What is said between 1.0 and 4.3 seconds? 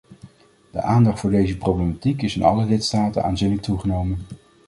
voor deze problematiek is in alle lidstaten aanzienlijk toegenomen.